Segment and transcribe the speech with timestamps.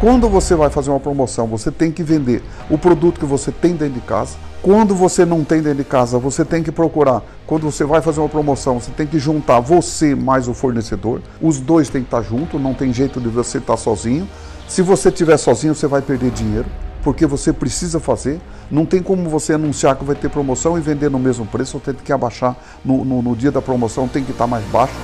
[0.00, 3.74] Quando você vai fazer uma promoção, você tem que vender o produto que você tem
[3.74, 4.38] dentro de casa.
[4.62, 7.22] Quando você não tem dentro de casa, você tem que procurar.
[7.46, 11.20] Quando você vai fazer uma promoção, você tem que juntar você mais o fornecedor.
[11.38, 14.26] Os dois têm que estar juntos, não tem jeito de você estar sozinho.
[14.66, 16.66] Se você estiver sozinho, você vai perder dinheiro,
[17.02, 18.40] porque você precisa fazer.
[18.70, 21.80] Não tem como você anunciar que vai ter promoção e vender no mesmo preço, ou
[21.80, 24.94] tem que abaixar no, no, no dia da promoção, tem que estar mais baixo.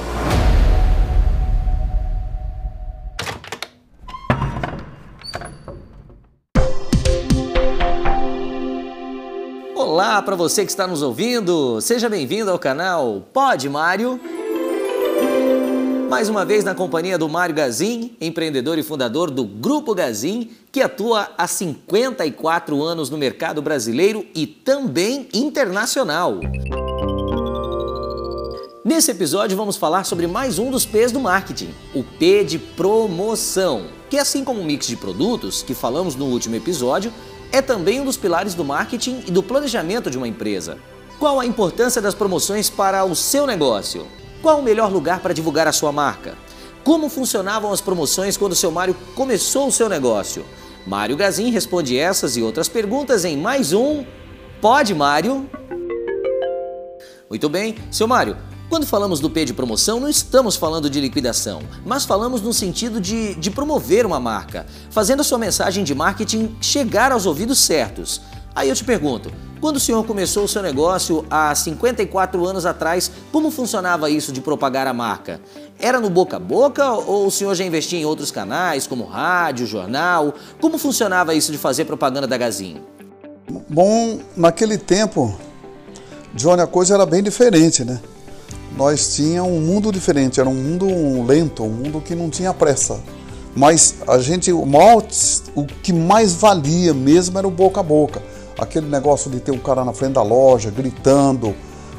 [9.97, 14.21] Olá para você que está nos ouvindo, seja bem-vindo ao canal Pode Mário.
[16.11, 20.83] Mais uma vez na companhia do Mário Gazin, empreendedor e fundador do Grupo Gazin, que
[20.83, 26.41] atua há 54 anos no mercado brasileiro e também internacional.
[28.85, 33.87] Nesse episódio vamos falar sobre mais um dos P's do marketing, o P de promoção,
[34.11, 37.11] que assim como o mix de produtos que falamos no último episódio,
[37.57, 40.77] é também um dos pilares do marketing e do planejamento de uma empresa.
[41.19, 44.07] Qual a importância das promoções para o seu negócio?
[44.43, 46.35] Qual o melhor lugar para divulgar a sua marca?
[46.85, 50.45] Como funcionavam as promoções quando seu Mário começou o seu negócio?
[50.87, 54.05] Mário Gazin responde essas e outras perguntas em mais um
[54.61, 55.49] Pode Mário?
[57.31, 58.37] Muito bem, seu Mário,
[58.69, 63.01] quando falamos do P de promoção, não estamos falando de liquidação, mas falamos no sentido
[63.01, 68.21] de, de promover uma marca, fazendo a sua mensagem de marketing chegar aos ouvidos certos.
[68.55, 73.11] Aí eu te pergunto, quando o senhor começou o seu negócio há 54 anos atrás,
[73.31, 75.41] como funcionava isso de propagar a marca?
[75.79, 79.67] Era no boca a boca ou o senhor já investia em outros canais, como rádio,
[79.67, 80.35] jornal?
[80.61, 82.83] Como funcionava isso de fazer propaganda da Gazin?
[83.69, 85.39] Bom, naquele tempo,
[86.35, 88.01] Johnny, a coisa era bem diferente, né?
[88.77, 90.87] Nós tínhamos um mundo diferente, era um mundo
[91.27, 93.01] lento, um mundo que não tinha pressa.
[93.55, 95.03] Mas a gente, o, maior,
[95.55, 98.23] o que mais valia mesmo era o boca a boca
[98.59, 101.55] aquele negócio de ter um cara na frente da loja gritando,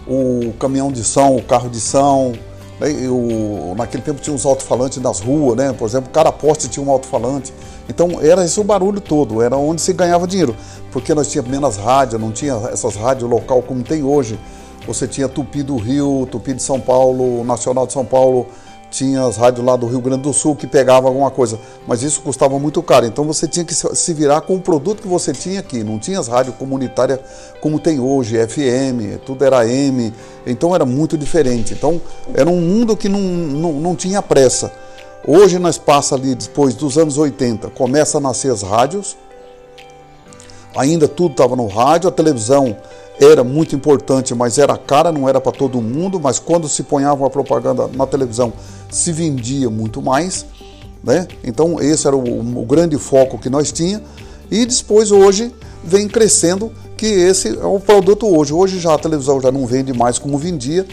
[0.07, 2.33] o caminhão de som, o carro de som.
[2.79, 3.07] Né?
[3.09, 5.73] O, naquele tempo tinha uns alto-falantes nas ruas, né?
[5.73, 7.53] Por exemplo, cada poste tinha um alto-falante.
[7.89, 10.55] Então era esse o barulho todo, era onde se ganhava dinheiro.
[10.91, 14.39] Porque nós tínhamos menos rádio, não tinha essas rádios local como tem hoje.
[14.87, 18.47] Você tinha Tupi do Rio, Tupi de São Paulo, Nacional de São Paulo,
[18.89, 22.21] tinha as rádios lá do Rio Grande do Sul que pegavam alguma coisa, mas isso
[22.21, 23.05] custava muito caro.
[23.05, 25.83] Então você tinha que se virar com o produto que você tinha aqui.
[25.83, 27.19] Não tinha as rádios comunitárias
[27.59, 30.13] como tem hoje, FM, tudo era M.
[30.45, 31.73] Então era muito diferente.
[31.73, 32.01] Então
[32.33, 34.71] era um mundo que não, não, não tinha pressa.
[35.27, 39.17] Hoje nós passa ali depois dos anos 80, começa a nascer as rádios.
[40.75, 42.77] Ainda tudo estava no rádio, a televisão
[43.19, 47.23] era muito importante, mas era cara, não era para todo mundo, mas quando se ponhava
[47.23, 48.53] uma propaganda na televisão,
[48.89, 50.45] se vendia muito mais,
[51.03, 51.27] né?
[51.43, 54.01] Então esse era o, o grande foco que nós tinha
[54.51, 58.53] e depois hoje vem crescendo que esse é o produto hoje.
[58.53, 60.85] Hoje já a televisão já não vende mais como vendia,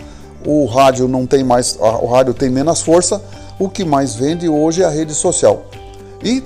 [0.46, 3.22] o rádio não tem mais, o rádio tem menos força,
[3.58, 5.64] o que mais vende hoje é a rede social.
[6.22, 6.42] E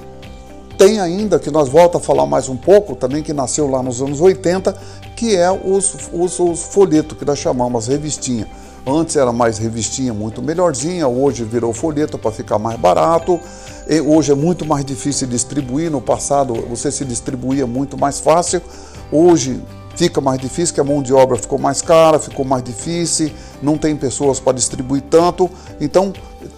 [0.76, 4.00] tem ainda, que nós volta a falar mais um pouco, também que nasceu lá nos
[4.00, 4.76] anos 80,
[5.18, 8.46] que é os, os, os folhetos que nós chamamos, as revistinhas.
[8.86, 13.40] Antes era mais revistinha muito melhorzinha, hoje virou folheto para ficar mais barato.
[13.88, 15.90] E hoje é muito mais difícil distribuir.
[15.90, 18.62] No passado você se distribuía muito mais fácil.
[19.10, 19.60] Hoje
[19.96, 23.76] fica mais difícil, que a mão de obra ficou mais cara, ficou mais difícil, não
[23.76, 25.50] tem pessoas para distribuir tanto.
[25.80, 26.12] Então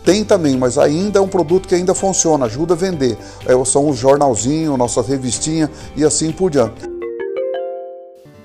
[0.04, 3.16] tem também, mas ainda é um produto que ainda funciona, ajuda a vender.
[3.47, 7.00] É, são os jornalzinhos, nossas revistinhas e assim por diante.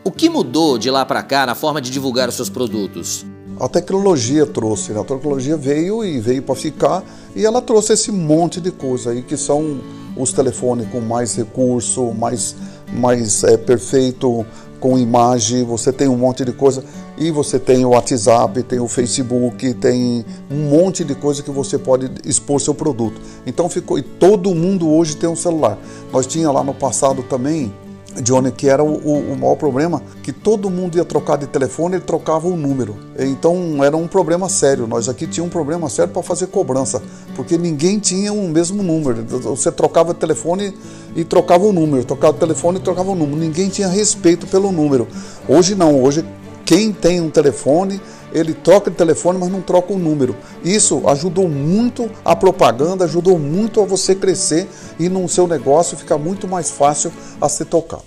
[0.07, 3.25] O que mudou de lá para cá na forma de divulgar os seus produtos?
[3.59, 4.99] a tecnologia trouxe, né?
[4.99, 9.21] a tecnologia veio e veio para ficar e ela trouxe esse monte de coisa aí
[9.21, 9.79] que são
[10.15, 12.55] os telefones com mais recurso, mais,
[12.93, 14.45] mais é, perfeito,
[14.79, 16.83] com imagem, você tem um monte de coisa
[17.17, 21.77] e você tem o WhatsApp, tem o Facebook, tem um monte de coisa que você
[21.77, 23.19] pode expor seu produto.
[23.47, 25.77] Então ficou e todo mundo hoje tem um celular.
[26.11, 27.73] Nós tinha lá no passado também
[28.21, 31.95] Johnny, que era o, o, o, maior problema, que todo mundo ia trocar de telefone,
[31.95, 32.95] ele trocava o número.
[33.17, 34.87] Então era um problema sério.
[34.87, 37.01] Nós aqui tínhamos um problema sério para fazer cobrança,
[37.35, 39.23] porque ninguém tinha o mesmo número.
[39.23, 40.73] Você trocava de telefone
[41.15, 43.37] e trocava o número, trocava o telefone e trocava o número.
[43.37, 45.07] Ninguém tinha respeito pelo número.
[45.47, 46.25] Hoje não, hoje
[46.65, 48.01] quem tem um telefone
[48.31, 50.35] ele troca de telefone, mas não troca o número.
[50.63, 54.67] Isso ajudou muito a propaganda, ajudou muito a você crescer
[54.99, 58.03] e no seu negócio ficar muito mais fácil a ser tocado.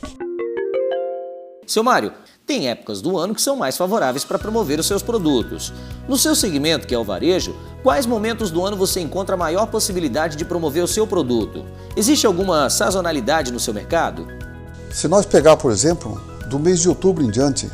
[1.66, 2.12] Seu Mário,
[2.48, 5.70] Tem épocas do ano que são mais favoráveis para promover os seus produtos.
[6.08, 9.66] No seu segmento, que é o varejo, quais momentos do ano você encontra a maior
[9.66, 11.66] possibilidade de promover o seu produto?
[11.94, 14.26] Existe alguma sazonalidade no seu mercado?
[14.90, 17.70] Se nós pegar, por exemplo, do mês de outubro em diante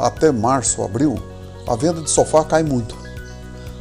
[0.00, 1.16] até março, abril,
[1.66, 2.96] a venda de sofá cai muito.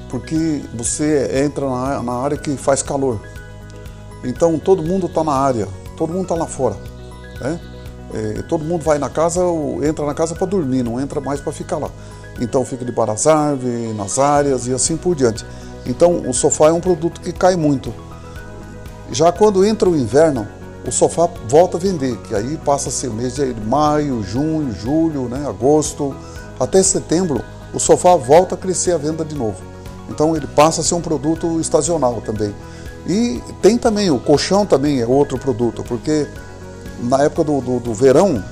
[0.10, 3.20] Porque você entra na, na área que faz calor.
[4.24, 6.78] Então todo mundo está na área, todo mundo está lá fora.
[7.42, 7.60] Né?
[8.14, 9.42] É, todo mundo vai na casa,
[9.84, 11.90] entra na casa para dormir, não entra mais para ficar lá.
[12.40, 15.46] Então fica debaixo das árvores, nas áreas e assim por diante.
[15.86, 17.94] Então o sofá é um produto que cai muito.
[19.12, 20.48] Já quando entra o inverno,
[20.88, 25.28] o sofá volta a vender, que aí passa a ser mês de maio, junho, julho,
[25.28, 26.16] né, agosto,
[26.60, 29.58] até setembro, o sofá volta a crescer a venda de novo.
[30.10, 32.54] Então ele passa a ser um produto estacional também.
[33.08, 36.28] E tem também, o colchão também é outro produto, porque
[37.02, 38.44] na época do, do, do verão,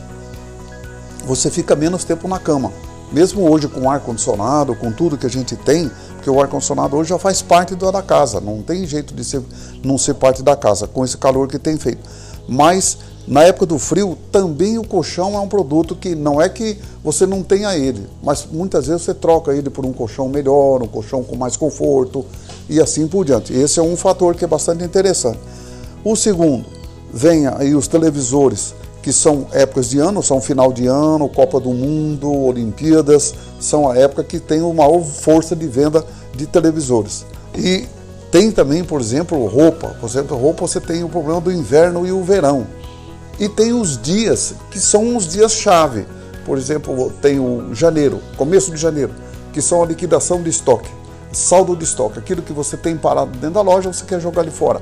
[1.25, 2.71] você fica menos tempo na cama.
[3.11, 7.19] Mesmo hoje com ar-condicionado, com tudo que a gente tem, porque o ar-condicionado hoje já
[7.19, 9.41] faz parte da casa, não tem jeito de ser,
[9.83, 12.01] não ser parte da casa, com esse calor que tem feito.
[12.47, 12.97] Mas
[13.27, 17.25] na época do frio, também o colchão é um produto que não é que você
[17.25, 21.23] não tenha ele, mas muitas vezes você troca ele por um colchão melhor, um colchão
[21.23, 22.25] com mais conforto
[22.67, 23.53] e assim por diante.
[23.53, 25.39] Esse é um fator que é bastante interessante.
[26.03, 26.65] O segundo,
[27.13, 28.73] vem aí os televisores,
[29.03, 33.97] que são épocas de ano, são final de ano, Copa do Mundo, Olimpíadas, são a
[33.97, 37.25] época que tem uma maior força de venda de televisores.
[37.55, 37.87] E
[38.31, 39.95] tem também, por exemplo, roupa.
[39.99, 42.65] Por exemplo, roupa você tem o problema do inverno e o verão.
[43.39, 46.05] E tem os dias, que são os dias chave.
[46.45, 49.13] Por exemplo, tem o janeiro, começo de janeiro,
[49.53, 50.89] que são a liquidação de estoque,
[51.31, 54.51] saldo de estoque, aquilo que você tem parado dentro da loja, você quer jogar ali
[54.51, 54.81] fora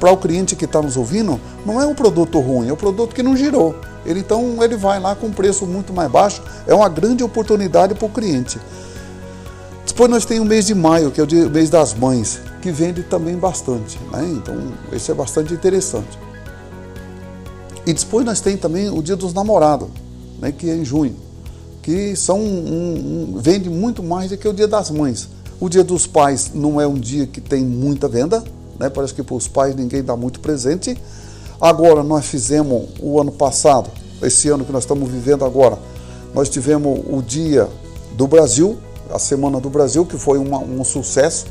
[0.00, 3.14] para o cliente que está nos ouvindo, não é um produto ruim, é um produto
[3.14, 3.76] que não girou.
[4.04, 7.94] Ele, então ele vai lá com um preço muito mais baixo, é uma grande oportunidade
[7.94, 8.58] para o cliente.
[9.86, 13.02] Depois nós temos o mês de maio, que é o mês das mães, que vende
[13.02, 14.00] também bastante.
[14.10, 14.24] Né?
[14.32, 14.56] Então,
[14.92, 16.18] esse é bastante interessante.
[17.86, 19.88] E depois nós temos também o dia dos namorados,
[20.38, 20.52] né?
[20.52, 21.16] que é em junho,
[21.82, 25.28] que são um, um, vende muito mais do que o dia das mães.
[25.58, 28.42] O dia dos pais não é um dia que tem muita venda,
[28.78, 28.88] né?
[28.88, 30.96] Parece que para os pais ninguém dá muito presente.
[31.60, 33.90] Agora, nós fizemos o ano passado,
[34.22, 35.78] esse ano que nós estamos vivendo agora,
[36.34, 37.68] nós tivemos o Dia
[38.16, 38.78] do Brasil,
[39.12, 41.44] a Semana do Brasil, que foi uma, um sucesso,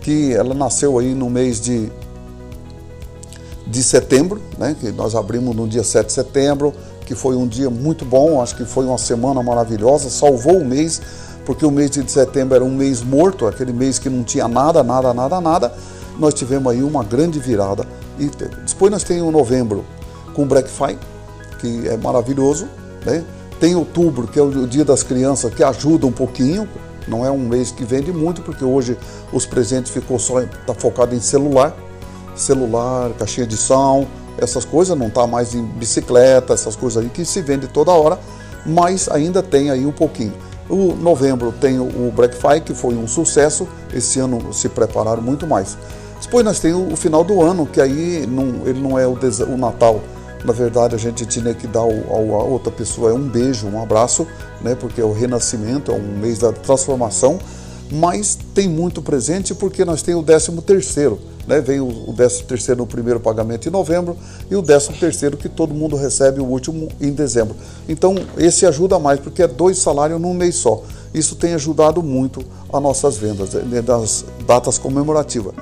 [0.00, 1.90] que ela nasceu aí no mês de,
[3.66, 4.76] de setembro, né?
[4.78, 6.72] que nós abrimos no dia 7 de setembro,
[7.04, 11.00] que foi um dia muito bom, acho que foi uma semana maravilhosa, salvou o mês,
[11.44, 14.82] porque o mês de setembro era um mês morto, aquele mês que não tinha nada,
[14.82, 15.72] nada, nada, nada,
[16.18, 17.86] nós tivemos aí uma grande virada.
[18.18, 18.30] E
[18.64, 19.84] depois nós temos o novembro
[20.34, 20.98] com o Black Friday,
[21.60, 22.68] que é maravilhoso.
[23.04, 23.24] Né?
[23.60, 26.68] Tem outubro, que é o dia das crianças, que ajuda um pouquinho.
[27.06, 28.98] Não é um mês que vende muito, porque hoje
[29.32, 31.76] os presentes ficou só tá focado em celular,
[32.36, 34.06] celular, caixinha de som,
[34.38, 38.18] essas coisas, não está mais em bicicleta, essas coisas aí que se vende toda hora,
[38.64, 40.34] mas ainda tem aí um pouquinho.
[40.68, 45.46] O novembro tem o Black Friday, que foi um sucesso, esse ano se prepararam muito
[45.46, 45.76] mais.
[46.20, 49.56] Depois nós temos o final do ano, que aí não, ele não é o, o,
[49.56, 50.00] Natal.
[50.44, 54.26] Na verdade, a gente tinha que dar a outra pessoa um beijo, um abraço,
[54.60, 57.38] né, porque é o renascimento, é um mês da transformação.
[57.90, 61.60] Mas tem muito presente porque nós temos o 13 terceiro, né?
[61.60, 64.16] Vem o, o 13 terceiro no primeiro pagamento em novembro
[64.50, 67.56] e o 13 terceiro que todo mundo recebe o último em dezembro.
[67.88, 70.82] Então esse ajuda mais porque é dois salários num mês só.
[71.14, 75.54] Isso tem ajudado muito as nossas vendas né, das datas comemorativas.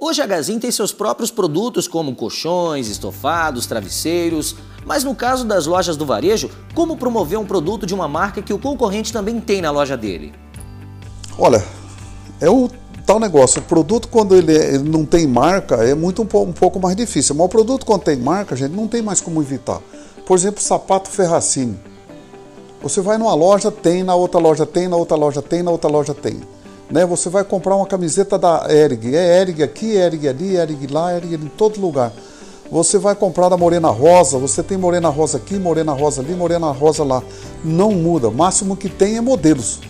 [0.00, 4.54] Hoje a Gazin tem seus próprios produtos como colchões, estofados, travesseiros,
[4.86, 8.54] mas no caso das lojas do varejo, como promover um produto de uma marca que
[8.54, 10.32] o concorrente também tem na loja dele?
[11.38, 11.64] Olha,
[12.40, 12.68] é o
[13.06, 16.52] tal negócio, o produto quando ele, é, ele não tem marca é muito um, um,
[16.52, 19.80] pouco mais difícil, mas o produto quando tem marca, gente, não tem mais como evitar.
[20.26, 21.78] Por exemplo, sapato Ferracini.
[22.82, 25.88] Você vai numa loja, tem, na outra loja tem, na outra loja tem, na outra
[25.88, 26.40] loja tem
[26.90, 27.04] né?
[27.06, 31.34] Você vai comprar uma camiseta da Erig, é Erig aqui, Erig ali, Erig lá, Erig
[31.34, 32.12] em todo lugar.
[32.70, 36.70] Você vai comprar da Morena Rosa, você tem Morena Rosa aqui, Morena Rosa ali, Morena
[36.70, 37.22] Rosa lá.
[37.64, 39.80] Não muda, o máximo que tem é modelos,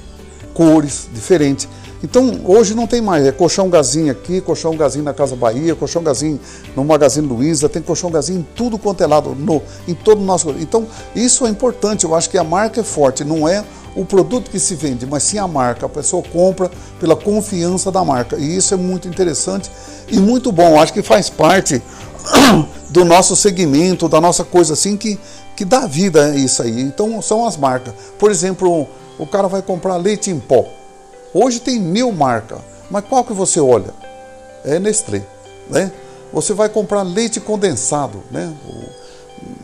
[0.58, 1.68] cores diferentes.
[2.02, 6.02] Então hoje não tem mais, é colchão gazinho aqui, colchão gazinho na Casa Bahia, colchão
[6.02, 6.40] gazinho
[6.74, 10.24] no Magazine Luiza, tem colchão gazinho em tudo quanto é lado, no, em todo o
[10.24, 10.50] nosso.
[10.58, 10.84] Então
[11.14, 14.58] isso é importante, eu acho que a marca é forte, não é o produto que
[14.58, 15.86] se vende, mas sim a marca.
[15.86, 18.36] A pessoa compra pela confiança da marca.
[18.36, 19.70] E isso é muito interessante
[20.08, 20.80] e muito bom.
[20.80, 21.80] Acho que faz parte
[22.90, 25.18] do nosso segmento, da nossa coisa assim que,
[25.56, 26.80] que dá vida isso aí.
[26.80, 27.94] Então são as marcas.
[28.18, 28.88] Por exemplo,
[29.18, 30.64] o cara vai comprar leite em pó.
[31.34, 32.58] Hoje tem mil marcas,
[32.90, 33.92] mas qual que você olha?
[34.64, 35.22] É Nestlé,
[35.68, 35.92] né?
[36.32, 38.54] Você vai comprar leite condensado, né?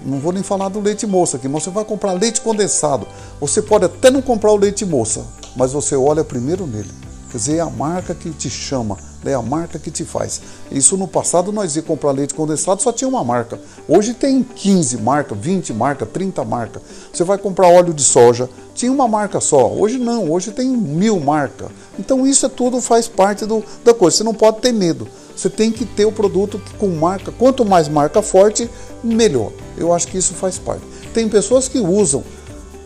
[0.04, 3.06] Não vou nem falar do leite moça aqui, mas você vai comprar leite condensado.
[3.40, 7.03] Você pode até não comprar o leite moça, mas você olha primeiro nele.
[7.34, 10.40] Quer dizer, é a marca que te chama, é a marca que te faz.
[10.70, 13.58] Isso no passado nós ia comprar leite condensado, só tinha uma marca.
[13.88, 16.80] Hoje tem 15 marcas, 20 marcas, 30 marcas.
[17.12, 19.68] Você vai comprar óleo de soja, tinha uma marca só.
[19.68, 21.70] Hoje não, hoje tem mil marcas.
[21.98, 24.18] Então isso é tudo faz parte do, da coisa.
[24.18, 25.08] Você não pode ter medo.
[25.34, 27.32] Você tem que ter o produto com marca.
[27.32, 28.70] Quanto mais marca forte,
[29.02, 29.50] melhor.
[29.76, 30.84] Eu acho que isso faz parte.
[31.12, 32.22] Tem pessoas que usam.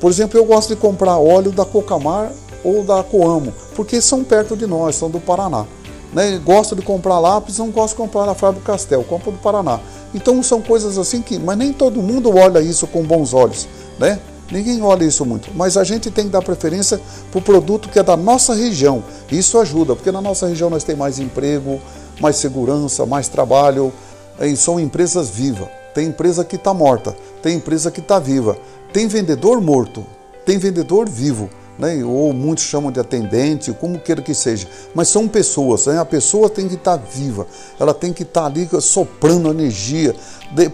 [0.00, 2.32] Por exemplo, eu gosto de comprar óleo da Cocamar
[2.64, 5.64] ou da Coamo, porque são perto de nós, são do Paraná.
[6.12, 6.40] Né?
[6.44, 9.80] Gosto de comprar lápis, não gosto de comprar na Fábio Castel, compro do Paraná.
[10.14, 14.18] Então são coisas assim que, mas nem todo mundo olha isso com bons olhos, né?
[14.50, 16.98] Ninguém olha isso muito, mas a gente tem que dar preferência
[17.30, 19.04] para o produto que é da nossa região.
[19.30, 21.78] Isso ajuda, porque na nossa região nós temos mais emprego,
[22.18, 23.92] mais segurança, mais trabalho.
[24.40, 25.68] E são empresas vivas.
[25.94, 28.56] Tem empresa que está morta, tem empresa que está viva,
[28.92, 30.06] tem vendedor morto,
[30.46, 32.02] tem vendedor vivo né?
[32.04, 35.98] ou muitos chamam de atendente, como queira que seja, mas são pessoas, né?
[35.98, 37.46] a pessoa tem que estar viva,
[37.78, 40.14] ela tem que estar ali soprando energia,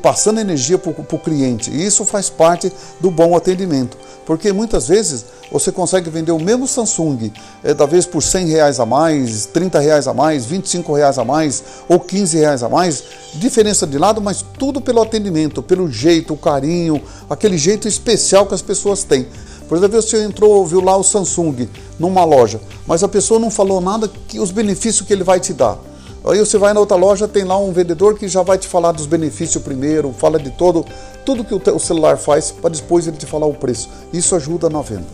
[0.01, 5.25] passando energia para o cliente, e isso faz parte do bom atendimento, porque muitas vezes
[5.53, 7.33] você consegue vender o mesmo Samsung,
[7.63, 11.63] é, talvez por 100 reais a mais, 30 reais a mais, 25 reais a mais,
[11.89, 16.37] ou 15 reais a mais, diferença de lado, mas tudo pelo atendimento, pelo jeito, o
[16.37, 19.29] carinho, aquele jeito especial que as pessoas têm.
[19.69, 21.69] Por exemplo, você entrou, viu lá o Samsung
[21.99, 25.53] numa loja, mas a pessoa não falou nada que os benefícios que ele vai te
[25.53, 25.79] dar.
[26.25, 28.93] Aí você vai na outra loja, tem lá um vendedor que já vai te falar
[28.93, 30.85] dos benefícios primeiro, fala de todo,
[31.25, 33.91] tudo que o, celular faz, para depois ele te falar o preço.
[34.13, 35.05] Isso ajuda na venda.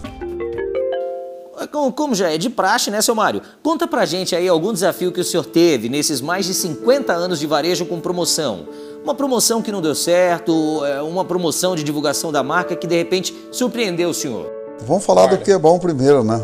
[1.95, 3.43] Como já é de praxe, né, seu Mário?
[3.63, 7.39] Conta pra gente aí algum desafio que o senhor teve nesses mais de 50 anos
[7.39, 8.67] de varejo com promoção.
[9.03, 12.97] Uma promoção que não deu certo, é, uma promoção de divulgação da marca que de
[12.97, 14.47] repente surpreendeu o senhor.
[14.87, 15.37] Vamos falar Guarda.
[15.39, 16.41] do que é bom primeiro, né?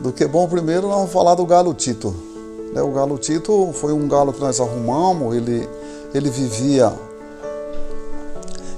[0.00, 2.14] Do que é bom primeiro, nós vamos falar do Galo Tito.
[2.72, 5.68] Né, o Galo Tito foi um galo que nós arrumamos, ele,
[6.12, 6.92] ele vivia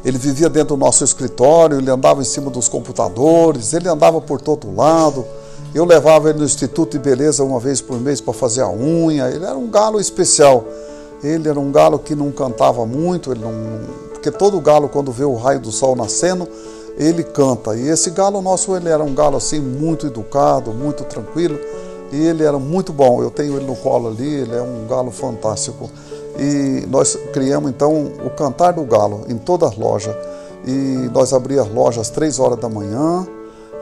[0.06, 4.40] ele vivia dentro do nosso escritório, ele andava em cima dos computadores, ele andava por
[4.40, 5.26] todo lado.
[5.74, 9.28] Eu levava ele no Instituto de Beleza uma vez por mês para fazer a unha.
[9.28, 10.64] Ele era um galo especial.
[11.22, 13.52] Ele era um galo que não cantava muito, ele não,
[14.12, 16.48] porque todo galo quando vê o raio do sol nascendo,
[16.96, 17.76] ele canta.
[17.76, 21.58] E esse galo nosso, ele era um galo assim muito educado, muito tranquilo,
[22.12, 23.22] e ele era muito bom.
[23.22, 25.90] Eu tenho ele no colo ali, ele é um galo fantástico.
[26.38, 30.14] E nós criamos então o Cantar do Galo em todas as lojas.
[30.66, 33.26] E nós abríamos as lojas às três horas da manhã,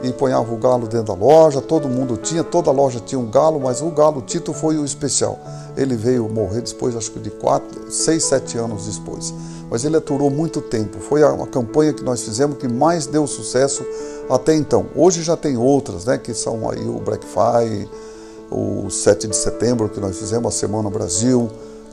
[0.05, 3.59] e ponhava o galo dentro da loja, todo mundo tinha, toda loja tinha um galo,
[3.59, 5.39] mas o galo Tito foi o especial.
[5.75, 9.33] Ele veio morrer depois, acho que de 4, 6, 7 anos depois.
[9.69, 10.99] Mas ele aturou muito tempo.
[10.99, 13.83] Foi a, a campanha que nós fizemos que mais deu sucesso
[14.29, 14.85] até então.
[14.95, 17.89] Hoje já tem outras, né, que são aí o Black Friday,
[18.51, 21.49] o 7 de setembro, que nós fizemos a Semana Brasil.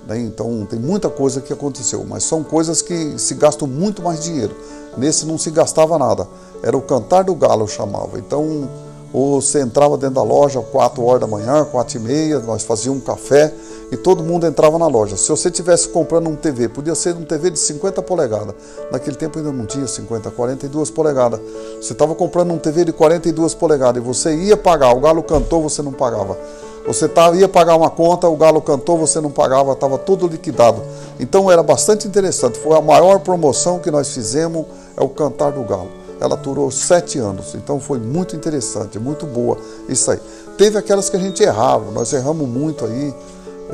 [0.06, 0.20] Né?
[0.20, 4.54] Então tem muita coisa que aconteceu, mas são coisas que se gastam muito mais dinheiro.
[4.96, 6.26] Nesse não se gastava nada
[6.62, 8.18] era o cantar do galo, chamava.
[8.18, 8.68] Então,
[9.12, 13.04] você entrava dentro da loja 4 horas da manhã, 4 e meia, nós fazíamos um
[13.04, 13.52] café
[13.90, 15.16] e todo mundo entrava na loja.
[15.18, 18.54] Se você tivesse comprando um TV, podia ser um TV de 50 polegadas.
[18.90, 21.40] Naquele tempo ainda não tinha 50, 42 polegadas.
[21.78, 25.62] Você estava comprando um TV de 42 polegadas e você ia pagar, o galo cantou,
[25.62, 26.38] você não pagava.
[26.86, 30.82] Você tava, ia pagar uma conta, o galo cantou, você não pagava, estava tudo liquidado.
[31.20, 32.58] Então era bastante interessante.
[32.58, 37.18] Foi a maior promoção que nós fizemos, é o cantar do galo ela durou sete
[37.18, 39.58] anos, então foi muito interessante, muito boa
[39.88, 40.20] isso aí.
[40.56, 43.12] Teve aquelas que a gente errava, nós erramos muito aí,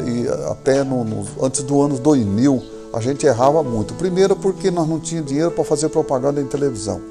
[0.07, 2.63] e até no, no, antes do ano 2000
[2.95, 3.93] a gente errava muito.
[3.95, 7.03] Primeiro porque nós não tínhamos dinheiro para fazer propaganda em televisão,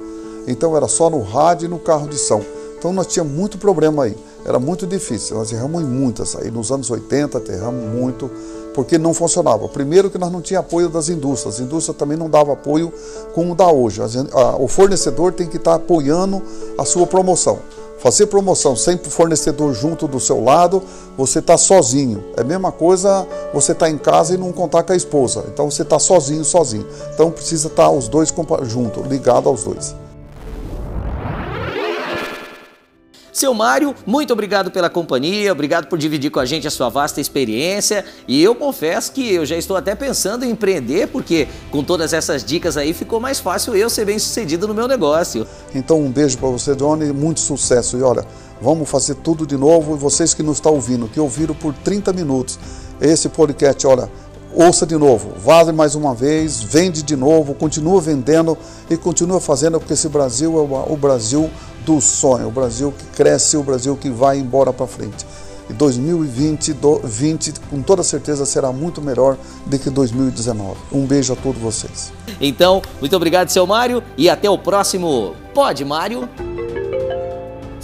[0.47, 2.41] então era só no rádio e no carro de som.
[2.77, 4.15] Então nós tínhamos muito problema aí,
[4.45, 8.29] era muito difícil, nós erramos em muitas aí, nos anos 80 erramos muito,
[8.73, 9.67] porque não funcionava.
[9.67, 12.93] Primeiro que nós não tínhamos apoio das indústrias, as indústrias também não davam apoio
[13.33, 13.99] como dá hoje.
[14.59, 16.41] O fornecedor tem que estar apoiando
[16.77, 17.59] a sua promoção.
[17.97, 20.83] Fazer promoção sem fornecedor junto do seu lado,
[21.17, 22.23] você está sozinho.
[22.37, 25.45] É a mesma coisa você estar tá em casa e não contar com a esposa.
[25.51, 26.85] Então você está sozinho, sozinho.
[27.13, 28.31] Então precisa estar tá os dois
[28.63, 29.95] juntos, ligados aos dois.
[33.37, 37.21] Seu Mário, muito obrigado pela companhia, obrigado por dividir com a gente a sua vasta
[37.21, 38.03] experiência.
[38.27, 42.43] E eu confesso que eu já estou até pensando em empreender, porque com todas essas
[42.43, 45.45] dicas aí ficou mais fácil eu ser bem sucedido no meu negócio.
[45.75, 47.95] Então, um beijo para você, Johnny, muito sucesso.
[47.95, 48.25] E olha,
[48.59, 49.95] vamos fazer tudo de novo.
[49.95, 52.57] E vocês que nos estão ouvindo, que ouviram por 30 minutos
[52.99, 54.09] esse podcast, olha
[54.57, 58.57] ouça de novo, vale mais uma vez, vende de novo, continua vendendo
[58.89, 61.47] e continua fazendo, porque esse Brasil é o Brasil
[61.85, 65.25] do sonho, o Brasil que cresce, o Brasil que vai embora para frente.
[65.69, 70.75] E 2020, 20, com toda certeza, será muito melhor do que 2019.
[70.91, 72.11] Um beijo a todos vocês.
[72.41, 76.27] Então, muito obrigado, seu Mário, e até o próximo Pode, Mário.